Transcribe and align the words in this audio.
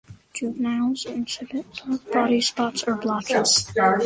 Juveniles 0.33 1.05
exhibit 1.05 1.63
dark 1.75 2.11
body 2.11 2.41
spots 2.41 2.81
or 2.87 2.95
blotches. 2.95 3.71